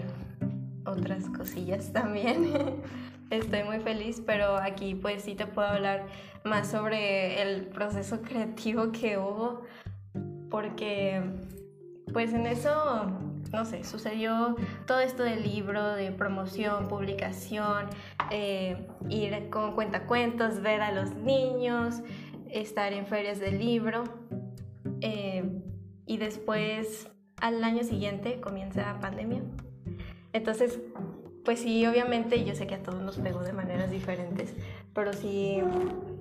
[0.84, 2.50] otras cosillas también.
[3.30, 6.06] Estoy muy feliz, pero aquí pues sí te puedo hablar
[6.42, 9.62] más sobre el proceso creativo que hubo,
[10.50, 11.22] porque
[12.12, 13.12] pues en eso,
[13.54, 17.86] no sé, sucedió todo esto del libro, de promoción, publicación,
[18.30, 22.02] eh, ir con cuentacuentos, ver a los niños,
[22.50, 24.04] estar en ferias del libro.
[25.00, 25.44] eh,
[26.06, 27.08] y después,
[27.40, 29.42] al año siguiente, comienza pandemia.
[30.32, 30.80] Entonces,
[31.44, 34.54] pues sí, obviamente yo sé que a todos nos pegó de maneras diferentes,
[34.94, 35.62] pero sí,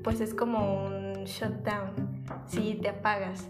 [0.04, 3.50] pues es como un shutdown, sí te apagas.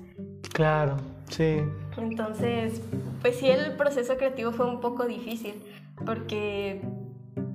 [0.51, 0.97] Claro,
[1.29, 1.62] sí.
[1.97, 2.82] Entonces,
[3.21, 5.63] pues sí, el proceso creativo fue un poco difícil
[6.06, 6.82] porque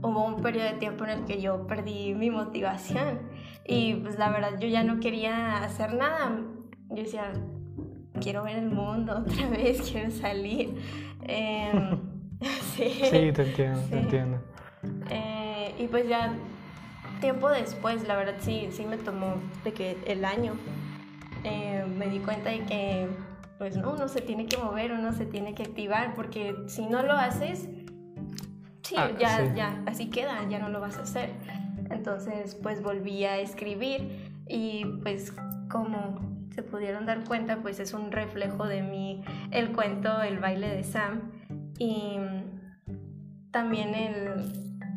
[0.03, 3.20] hubo un periodo de tiempo en el que yo perdí mi motivación
[3.64, 6.40] y pues la verdad yo ya no quería hacer nada.
[6.90, 7.33] Yo decía,
[8.20, 10.74] quiero ver el mundo otra vez, quiero salir.
[11.22, 12.01] Em,
[12.77, 12.90] sí.
[13.11, 14.38] Sí, te entiendo, te entiendo.
[15.11, 16.33] Eh, y pues ya
[17.20, 20.55] tiempo después, la verdad sí, sí me tomó de que el año
[21.44, 23.09] eh, me di cuenta de que
[23.59, 27.03] pues no, uno se tiene que mover, uno se tiene que activar, porque si no
[27.03, 27.68] lo haces,
[28.83, 29.53] sí, Ah, ya, sí.
[29.57, 31.31] ya, así queda, ya no lo vas a hacer.
[31.90, 35.33] Entonces pues volví a escribir y pues
[35.70, 36.20] como
[36.55, 40.83] se pudieron dar cuenta, pues es un reflejo de mí el cuento El baile de
[40.83, 41.31] Sam
[41.79, 42.16] y
[43.51, 44.53] también el,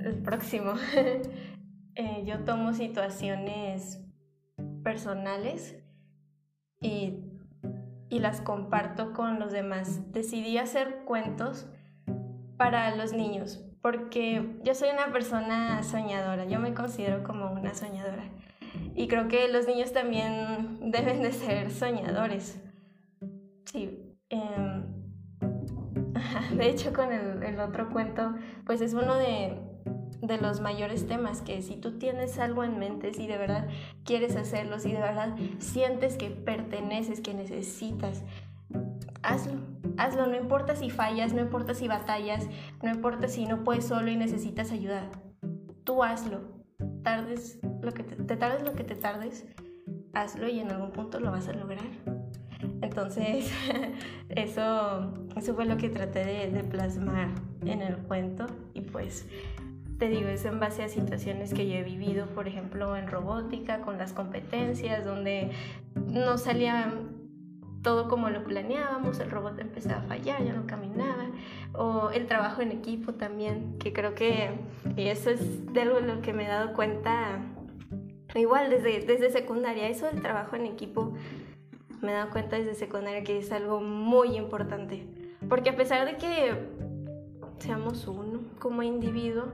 [0.06, 0.74] el próximo.
[1.96, 4.04] eh, yo tomo situaciones
[4.84, 5.81] personales
[6.82, 7.20] y,
[8.10, 10.12] y las comparto con los demás.
[10.12, 11.68] Decidí hacer cuentos
[12.58, 18.30] para los niños porque yo soy una persona soñadora, yo me considero como una soñadora.
[18.96, 22.62] Y creo que los niños también deben de ser soñadores.
[23.66, 24.16] Sí.
[24.30, 24.86] em,
[26.58, 29.58] de hecho, con el otro cuento, pues es uno de,
[30.22, 33.68] de los mayores temas, que si tú tienes algo en mente, si de verdad
[34.04, 38.24] quieres hacerlo, si de verdad sientes que perteneces, que necesitas,
[39.24, 39.60] hazlo,
[39.98, 42.48] hazlo, no importa si fallas, no importa si batallas,
[42.84, 45.10] no importa si no puedes solo y necesitas ayuda,
[45.84, 46.42] tú hazlo,
[47.04, 49.48] tardes lo que te, tardes lo que te tardes,
[50.14, 51.86] hazlo y en algún punto lo vas a lograr.
[52.82, 53.52] Entonces,
[54.30, 57.30] eso, eso fue lo que traté de plasmar
[57.66, 59.26] en el cuento y pues
[60.02, 63.82] te digo, es en base a situaciones que yo he vivido, por ejemplo, en robótica,
[63.82, 65.52] con las competencias, donde
[65.94, 66.92] no salía
[67.84, 71.28] todo como lo planeábamos, el robot empezaba a fallar, ya no caminaba,
[71.74, 74.50] o el trabajo en equipo también, que creo que
[74.98, 75.40] y eso es
[75.80, 77.38] algo de lo que me he dado cuenta
[78.34, 81.14] igual desde, desde secundaria, eso del trabajo en equipo,
[82.02, 85.06] me he dado cuenta desde secundaria que es algo muy importante,
[85.48, 86.56] porque a pesar de que
[87.60, 89.46] seamos uno como individuo,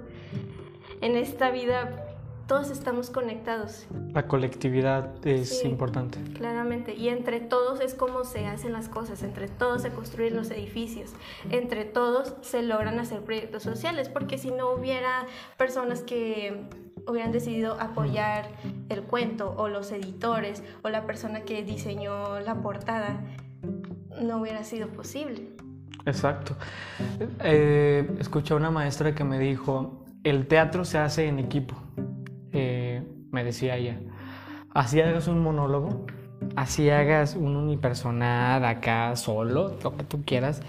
[1.02, 2.04] en esta vida
[2.48, 5.67] todos estamos conectados, La colectividad es Sí.
[5.67, 6.17] importante.
[6.34, 10.50] claramente, y entre todos es como se hacen las cosas, entre todos se construyen los
[10.52, 11.12] edificios,
[11.52, 15.26] entre todos se logran hacer proyectos sociales, porque si no hubiera
[15.58, 16.63] personas que
[17.06, 18.48] hubieran decidido apoyar
[18.89, 23.20] el cuento, o los editores, o la persona que diseñó la portada,
[24.22, 25.50] no hubiera sido posible.
[26.08, 26.56] Exacto.
[27.43, 31.76] Eh, escuché a una maestra que me dijo, el teatro se hace en equipo.
[32.54, 34.00] Eh, me decía ella,
[34.74, 36.06] así hagas un monólogo,
[36.56, 40.62] así hagas un unipersonal acá solo, lo que tú quieras,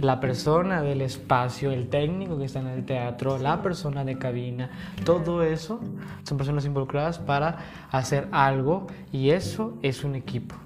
[0.00, 4.70] la persona del espacio, el técnico que está en el teatro, la persona de cabina,
[5.04, 5.80] todo eso
[6.24, 7.58] son personas involucradas para
[7.92, 10.56] hacer algo y eso es un equipo.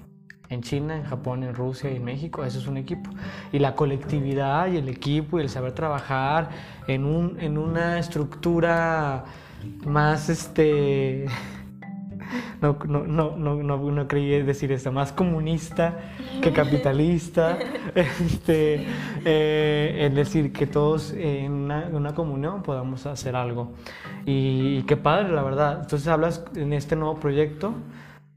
[0.49, 3.09] En China, en Japón, en Rusia y en México, eso es un equipo.
[3.51, 6.49] Y la colectividad y el equipo y el saber trabajar
[6.87, 9.25] en, un, en una estructura
[9.85, 11.25] más, este,
[12.61, 15.97] no, no, no, no, no, no creí decir esto, más comunista
[16.41, 17.57] que capitalista,
[17.95, 18.85] este,
[19.25, 23.73] eh, es decir, que todos en una, en una comunión podamos hacer algo.
[24.25, 25.81] Y, qué padre, la verdad.
[25.81, 27.73] Entonces hablas en este nuevo proyecto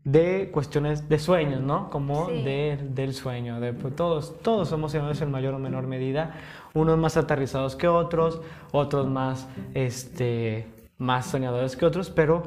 [0.04, 1.90] de cuestiones de sueños, ¿no?
[1.90, 2.42] Como Sí.
[2.42, 3.60] de- del sueño.
[3.60, 6.34] De, pues, todos, todos somos soñadores en mayor o menor medida.
[6.74, 8.40] Unos más aterrizados que otros,
[8.72, 12.42] otros más, este, más soñadores que otros, pero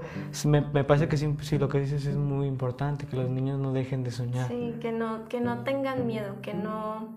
[0.45, 3.59] me, me parece que sí, sí, lo que dices es muy importante, que los niños
[3.59, 4.47] no dejen de soñar.
[4.47, 7.09] Sí, que no, que no tengan miedo, que no,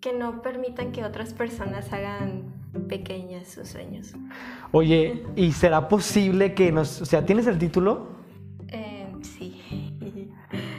[0.00, 2.42] que no permitan que otras personas hagan
[2.88, 4.14] pequeñas sus sueños.
[4.72, 8.17] Oye, ¿y será posible que nos, o sea, tienes el título.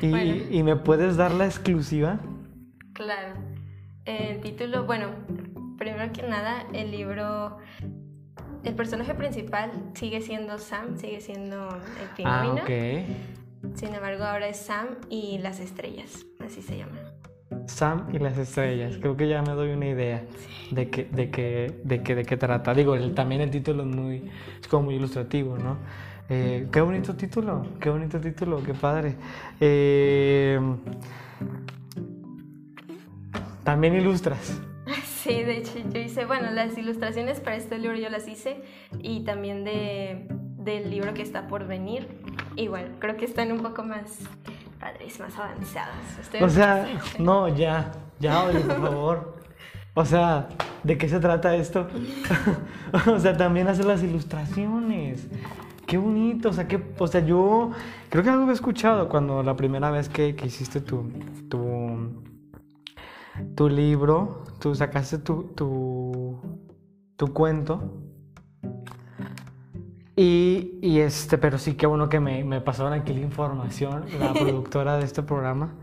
[0.01, 0.35] Y, Bueno.
[0.49, 2.19] y me puedes dar la exclusiva?
[2.93, 3.35] Claro.
[4.05, 5.07] El título, bueno,
[5.77, 7.57] primero que nada, el libro,
[8.63, 12.63] el personaje principal sigue siendo Sam, sigue siendo el Ah, pingüino.
[12.63, 13.75] ok.
[13.75, 16.97] Sin embargo, ahora es Sam y las estrellas, así se llama.
[17.67, 18.97] Sam y las estrellas.
[18.99, 20.23] Creo que ya me doy una idea
[20.71, 22.73] de que, de que, de que, de qué trata.
[22.73, 25.77] Digo, el- también el título es muy, es como muy ilustrativo, ¿no?
[26.29, 29.15] Eh, qué bonito título, qué bonito título, qué padre.
[29.59, 30.59] Eh,
[33.63, 34.61] también ilustras.
[35.19, 38.63] Sí, de hecho yo hice, bueno, las ilustraciones para este libro yo las hice
[38.99, 42.07] y también de, del libro que está por venir.
[42.55, 44.19] Igual, creo que están un poco más
[44.79, 46.19] padres, más avanzadas.
[46.21, 46.87] Estoy O sea,
[47.19, 49.43] no, ya, ya, oye, por favor.
[49.93, 50.47] O sea,
[50.83, 51.89] ¿de qué se trata esto?
[53.07, 55.27] o sea, también hacer las ilustraciones.
[55.89, 57.71] Qué bonito, o sea, que, o sea, yo
[58.09, 61.09] creo que algo he escuchado cuando la primera vez que, que hiciste tu,
[61.49, 62.21] tu,
[63.55, 66.39] tu libro, tú sacaste tu, tu,
[67.17, 67.91] tu cuento.
[70.15, 74.31] Y, y este, pero sí, qué bueno que me, me pasaron aquí la información, la
[74.39, 75.73] productora de este programa.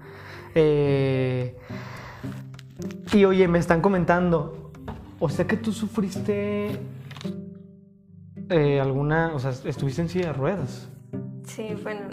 [0.54, 1.56] Eh,
[3.12, 4.70] y oye, me están comentando,
[5.18, 6.78] o sea que tú sufriste
[8.50, 10.88] eh, alguna, o sea, estuviste en silla de ruedas.
[11.44, 12.08] Sí, bueno,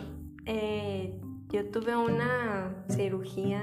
[0.45, 1.19] eh,
[1.49, 3.61] yo tuve una cirugía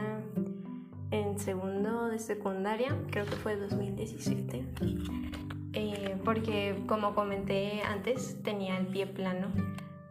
[1.11, 4.65] en segundo de secundaria, creo que fue 2017.
[5.73, 9.49] eh, porque como comenté antes, tenía el pie plano,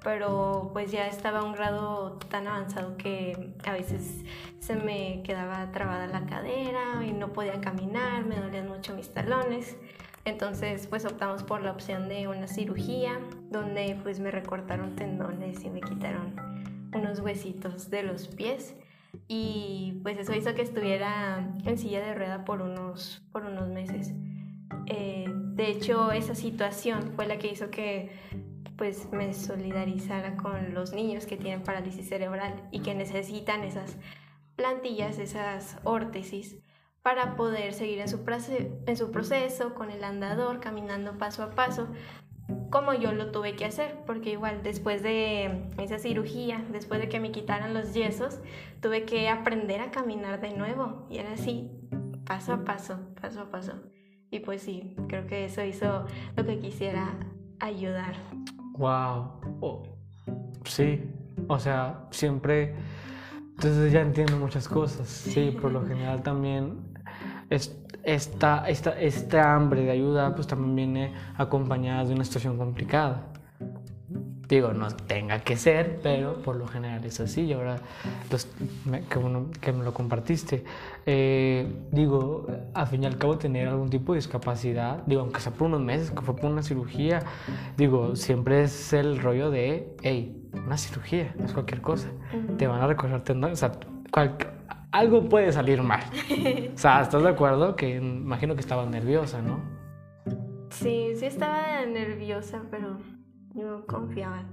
[0.03, 4.23] pero pues ya estaba a un grado tan avanzado que a veces
[4.59, 9.77] se me quedaba trabada la cadera y no podía caminar, me dolían mucho mis talones.
[10.25, 15.69] Entonces pues optamos por la opción de una cirugía donde pues me recortaron tendones y
[15.69, 16.35] me quitaron
[16.93, 18.75] unos huesitos de los pies
[19.27, 24.13] y pues eso hizo que estuviera en silla de rueda por unos, por unos meses.
[24.85, 28.11] Eh, de hecho, esa situación fue la que hizo que
[28.77, 33.97] pues me solidarizara con los niños que tienen parálisis cerebral y que necesitan esas
[34.55, 36.57] plantillas, esas órtesis
[37.09, 38.19] para poder seguir en su,
[38.85, 41.87] en su proceso con el andador, caminando paso a paso,
[42.69, 47.19] como yo lo tuve que hacer, porque igual después de esa cirugía, después de que
[47.19, 48.37] me quitaran los yesos,
[48.79, 51.71] tuve que aprender a caminar de nuevo y era así,
[52.27, 53.73] paso a paso, paso a paso.
[54.29, 56.05] Y pues sí, creo que eso hizo
[56.37, 57.15] lo que quisiera
[57.59, 58.13] ayudar.
[58.77, 59.81] Wow.
[60.63, 61.01] sí,
[61.47, 62.75] o sea, siempre...
[63.55, 65.07] Entonces ya entiendo muchas cosas.
[65.07, 66.88] Sí, por lo general también
[67.49, 73.23] esta, esta, esta hambre de ayuda pues también viene acompañada de una situación complicada.
[74.47, 77.75] Digo, no tenga que ser, pero por lo general es así y ahora
[78.29, 78.51] pues,
[78.83, 79.19] me, que,
[79.61, 80.63] que, me lo compartiste.
[81.05, 85.51] Eh, digo, al fin y al cabo tener algún tipo de discapacidad, digo, aunque sea
[85.51, 87.21] por unos meses, que fue por una cirugía,
[87.77, 92.07] digo, siempre es el rollo de, hey, una cirugía, no es cualquier cosa.
[92.57, 93.71] Te van a recorrer o sea,
[94.91, 96.03] algo puede salir mal.
[96.73, 97.75] o sea, ¿estás de acuerdo?
[97.75, 99.61] Que imagino que estaba nerviosa, ¿no?
[100.71, 102.97] Sí, sí estaba nerviosa, pero
[103.53, 104.43] yo confiaba,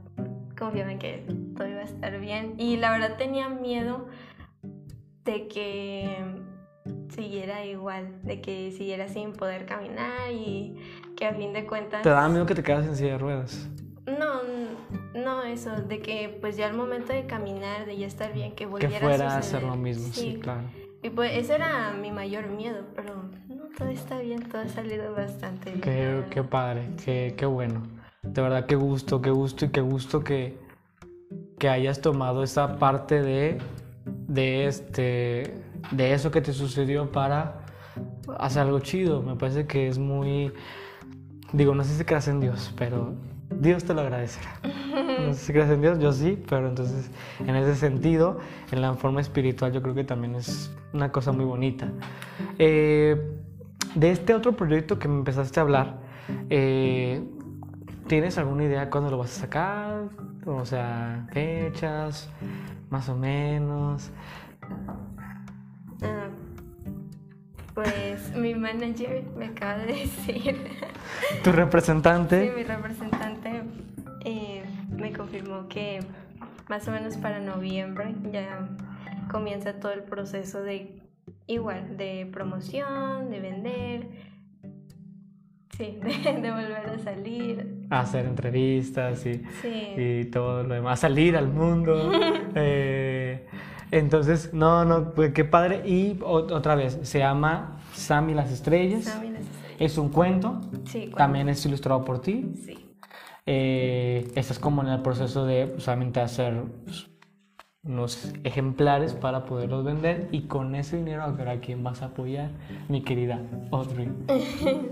[0.58, 2.54] confiaba en que todo iba a estar bien.
[2.58, 4.06] Y la verdad tenía miedo
[5.24, 6.24] de que
[7.08, 10.76] siguiera igual, de que siguiera sin poder caminar y
[11.16, 12.02] que a fin de cuentas...
[12.02, 13.68] ¿Te daba miedo que te quedas en silla de ruedas?
[14.06, 14.40] No,
[15.14, 18.66] no eso, de que pues ya al momento de caminar, de ya estar bien, que
[18.66, 20.38] volviera que fuera a, hacer lo mismo, sí.
[20.40, 20.62] claro.
[21.02, 23.14] Y pues ese era mi mayor miedo, pero
[23.48, 25.80] no, todo está bien, todo ha salido bastante bien.
[25.80, 27.82] Qué, qué padre, qué, qué bueno.
[28.22, 30.58] De verdad, qué gusto, qué gusto y qué gusto que,
[31.58, 33.58] que hayas tomado esa parte de,
[34.04, 35.54] de, este,
[35.90, 37.66] de eso que te sucedió para
[38.38, 39.22] hacer algo chido.
[39.22, 40.52] Me parece que es muy...
[41.52, 43.14] Digo, no sé si creas en Dios, pero
[43.50, 44.50] Dios te lo agradecerá.
[45.20, 48.38] No sé si crees en Dios, yo sí, pero entonces en ese sentido,
[48.70, 51.88] en la forma espiritual, yo creo que también es una cosa muy bonita.
[52.58, 53.16] Eh,
[53.94, 55.98] de este otro proyecto que me empezaste a hablar,
[56.50, 57.22] eh,
[58.06, 60.04] ¿tienes alguna idea cuándo lo vas a sacar?
[60.44, 62.30] O sea, fechas,
[62.90, 64.10] más o menos.
[66.02, 66.28] Ah,
[67.74, 70.70] pues mi manager me acaba de decir.
[71.42, 72.48] ¿Tu representante?
[72.48, 73.35] Sí, mi representante
[75.06, 76.00] me confirmó que
[76.68, 78.68] más o menos para noviembre ya
[79.30, 81.00] comienza todo el proceso de
[81.46, 84.08] igual, de promoción, de vender,
[85.76, 87.86] sí, de, volver a salir.
[87.90, 89.42] A hacer entrevistas y,
[89.96, 92.10] y todo lo demás, salir al mundo.
[92.56, 93.46] eh,
[93.92, 95.88] entonces, no, no, pues qué padre.
[95.88, 99.04] Y otra vez, se llama Sammy las Estrellas.
[99.04, 99.76] Sammy las Estrellas.
[99.78, 100.60] Es un cuento.
[100.86, 101.16] Sí, cuento.
[101.16, 102.52] También es ilustrado por ti.
[102.64, 102.85] Sí.
[103.48, 107.08] Eh, estás como en el proceso de solamente hacer pues,
[107.84, 112.50] unos ejemplares para poderlos vender y con ese dinero a quién vas a apoyar,
[112.88, 114.10] mi querida Audrey.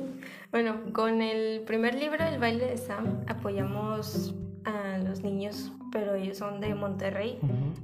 [0.53, 6.39] bueno, con el primer libro, El baile de Sam, apoyamos a los niños, pero ellos
[6.39, 7.39] son de Monterrey,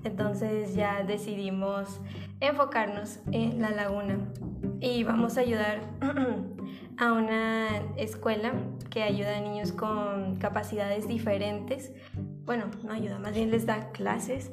[0.05, 2.01] entonces ya decidimos
[2.39, 4.19] enfocarnos en la laguna
[4.81, 5.81] y vamos a ayudar
[7.01, 8.53] a una escuela
[8.91, 11.93] que ayuda a niños con capacidades diferentes.
[12.45, 14.53] Bueno, no ayuda, más bien les da clases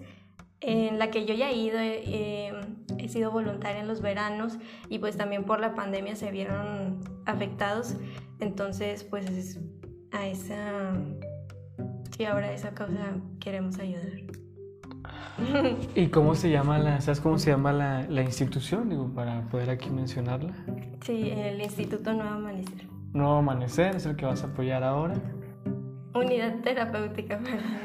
[0.62, 2.54] en la que yo ya he ido, eh,
[2.98, 4.58] he sido voluntaria en los veranos
[4.90, 7.96] y pues también por la pandemia se vieron afectados.
[8.40, 9.60] Entonces, pues
[10.12, 10.94] a esa,
[12.16, 14.47] sí, ahora a esa causa queremos ayudar.
[15.96, 19.70] ¿Y cómo se llama la, sabes cómo se llama la, la institución, digo, para poder
[19.70, 20.54] aquí mencionarla?
[21.02, 22.88] Sí, el Instituto Nuevo Amanecer.
[23.14, 25.16] Nuevo Amanecer es el que vas a apoyar ahora.
[26.14, 27.40] Unidad terapéutica,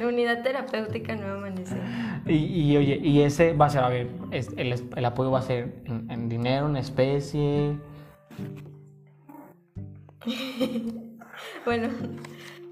[0.06, 1.80] unidad terapéutica Nuevo Amanecer.
[2.26, 5.40] Y, y, oye, y ese va a ser, a ver, es, el, el, apoyo va
[5.40, 7.76] a ser en, en dinero, en especie.
[11.64, 11.88] bueno,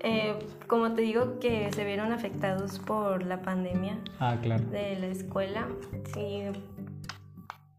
[0.00, 4.64] eh, como te digo que se vieron afectados por la pandemia ah, claro.
[4.64, 5.68] de la escuela,
[6.14, 6.42] sí,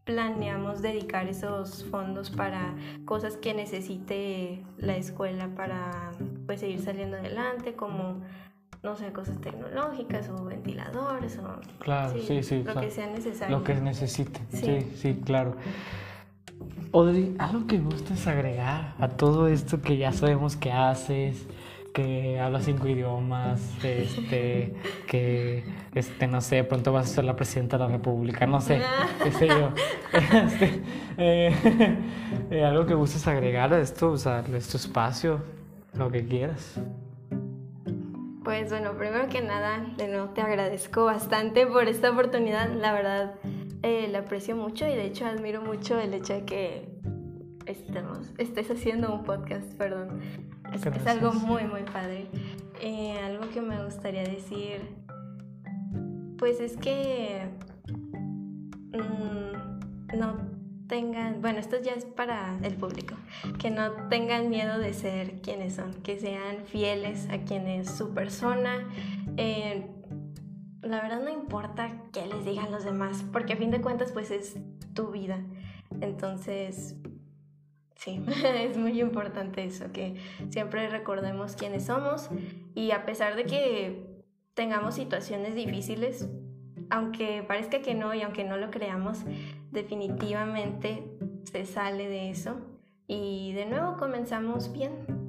[0.04, 6.10] planeamos dedicar esos fondos para cosas que necesite la escuela para
[6.46, 8.20] pues seguir saliendo adelante, como
[8.82, 12.62] no sé, cosas tecnológicas o ventiladores o Claro, sí, sí.
[12.64, 13.58] lo o sea, que sea necesario.
[13.58, 14.40] Lo que necesite.
[14.50, 14.92] Sí, Sí.
[14.96, 15.56] sí, claro.
[16.92, 21.46] Audrey, algo que gustes agregar a todo esto que ya sabemos que haces,
[21.92, 24.74] que hablas cinco idiomas, este,
[25.06, 25.64] que,
[25.94, 28.80] este, no sé, pronto vas a ser la presidenta de la República, no sé,
[29.22, 29.70] qué sé yo.
[30.12, 30.82] Este,
[31.16, 31.54] eh,
[32.50, 35.42] eh, algo que gustes agregar a esto, o sea, es tu espacio,
[35.94, 36.78] lo que quieras.
[38.44, 42.70] Pues bueno, primero que nada, de nuevo te agradezco bastante por esta oportunidad.
[42.72, 43.34] La verdad,
[43.82, 46.88] eh, la aprecio mucho y de hecho admiro mucho el hecho de que
[47.66, 50.20] estemos, estés haciendo un podcast, perdón.
[50.72, 52.26] Es, es algo muy, muy padre.
[52.80, 54.80] Eh, algo que me gustaría decir,
[56.38, 57.46] pues es que
[58.92, 60.36] mm, no
[60.88, 63.14] tengan, bueno, esto ya es para el público,
[63.58, 68.12] que no tengan miedo de ser quienes son, que sean fieles a quien es su
[68.12, 68.86] persona.
[69.36, 69.86] Eh,
[70.82, 74.30] la verdad no importa qué les digan los demás, porque a fin de cuentas pues
[74.30, 74.56] es
[74.94, 75.38] tu vida.
[76.00, 76.96] Entonces,
[78.02, 80.16] sí, es muy importante eso, que
[80.50, 82.28] siempre recordemos quiénes somos
[82.74, 84.06] y a pesar de que
[84.54, 86.28] tengamos situaciones difíciles,
[86.90, 89.20] aunque parezca que no y aunque no lo creamos,
[89.70, 91.04] definitivamente
[91.44, 92.60] se sale de eso
[93.06, 95.21] y de nuevo comenzamos bien.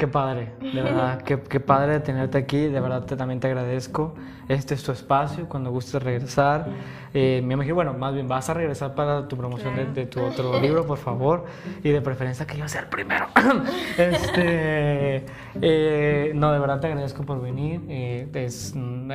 [0.00, 4.14] Qué padre, de verdad, qué, qué padre tenerte aquí, de verdad te, también te agradezco.
[4.48, 6.68] Este es tu espacio, cuando gustes regresar.
[7.12, 9.94] Eh, me imagino, bueno, más bien vas a regresar para tu promoción de- Claro.
[9.94, 11.44] de, tu otro libro, por favor,
[11.84, 13.26] y de preferencia que yo sea el primero.
[13.98, 15.26] este,
[15.60, 17.82] eh, no, de verdad te agradezco por venir.
[17.88, 19.12] eh, es, mm,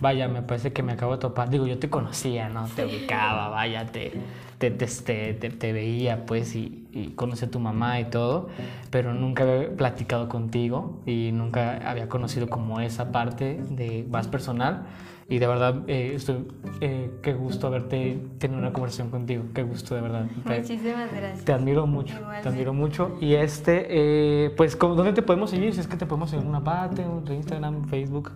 [0.00, 1.48] vaya, me parece que me acabo de topar.
[1.50, 2.66] Digo, yo te conocía, ¿no?
[2.74, 4.12] Te ubicaba, vaya, te,
[4.58, 8.48] te, te, este, te- te veía, pues, y, y conocí a tu mamá y todo,
[8.90, 14.86] pero nunca había platicado contigo y nunca había conocido como esa parte de más personal.
[15.28, 16.46] Y de verdad, eh, estoy,
[16.80, 20.26] eh, qué gusto haberte tenido una conversación contigo, qué gusto de verdad.
[20.46, 21.44] Te- Muchísimas gracias.
[21.44, 22.48] te admiro mucho, te Igualmente.
[22.48, 23.16] admiro mucho.
[23.20, 25.74] Y este, eh, pues, ¿cómo- ¿dónde te podemos seguir?
[25.74, 28.30] Si es que te podemos seguir en una parte, en Instagram, Facebook.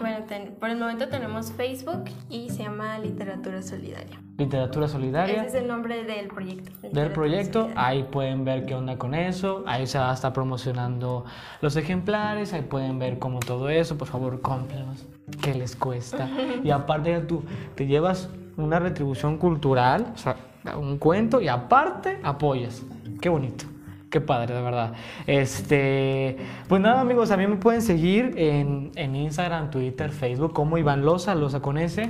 [0.00, 4.20] Bueno, ten- por el momento tenemos Facebook y se llama Literatura Solidaria.
[4.36, 5.42] Literatura Solidaria.
[5.42, 6.70] Ese es el nombre del proyecto.
[6.88, 7.62] del proyecto.
[7.62, 7.86] Solidaria.
[7.88, 9.64] Ahí pueden ver qué onda con eso.
[9.66, 11.24] Ahí se va a estar promocionando
[11.60, 12.52] los ejemplares.
[12.52, 13.98] Ahí pueden ver cómo todo eso.
[13.98, 15.06] Por favor, cómprenlos.
[15.42, 16.28] ¿Qué les cuesta?
[16.64, 17.42] Y aparte tú
[17.74, 20.36] te llevas una retribución cultural, o sea,
[20.76, 22.82] un cuento y aparte apoyas.
[23.20, 23.64] Qué bonito.
[24.10, 24.94] Qué padre, de verdad.
[25.26, 26.36] Este,
[26.66, 31.04] pues nada, amigos, a mí me pueden seguir en, en Instagram, Twitter, Facebook como Iván
[31.04, 32.08] Loza, Loza con S.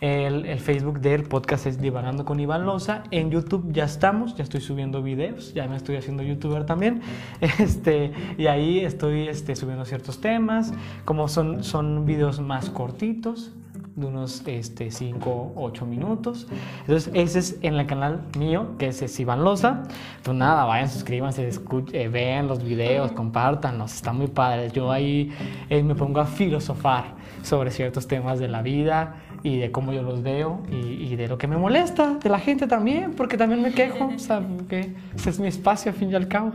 [0.00, 3.02] El, el Facebook del podcast es Divanando con Iván Loza.
[3.10, 7.02] En YouTube ya estamos, ya estoy subiendo videos, ya me estoy haciendo youtuber también.
[7.58, 10.72] Este, y ahí estoy este, subiendo ciertos temas,
[11.04, 13.52] como son, son videos más cortitos,
[13.96, 16.46] de unos 5 o 8 minutos.
[16.80, 19.84] Entonces, ese es en el canal mío, que es, Iván Loza.
[20.22, 24.70] Pues nada, vayan, suscríbanse, escu- eh, vean los videos, compártanlos, está muy padre.
[24.72, 25.32] Yo ahí
[25.70, 30.02] eh, me pongo a filosofar sobre ciertos temas de la vida y de cómo yo
[30.02, 33.72] los veo y, de lo que me molesta de la gente también, porque también me
[33.72, 36.52] quejo, o sea, porque ese es mi espacio al fin y al cabo.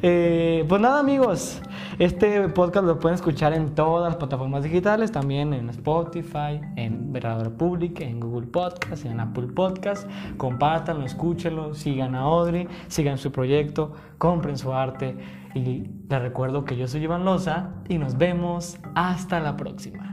[0.00, 1.60] Eh, pues nada, amigos,
[1.98, 7.50] este podcast lo pueden escuchar en todas las plataformas digitales, también en Spotify, en Verdadero
[7.50, 10.08] Public, en Google Podcast, en Apple Podcast.
[10.38, 15.16] Compártanlo, escúchenlo, sigan a Audrey, sigan su proyecto, compren su arte
[15.54, 20.11] y les recuerdo que yo soy Iván Loza y nos vemos hasta la próxima.